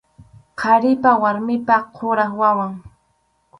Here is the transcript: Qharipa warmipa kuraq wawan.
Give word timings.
Qharipa 0.59 1.11
warmipa 1.21 1.75
kuraq 1.95 2.31
wawan. 2.41 2.71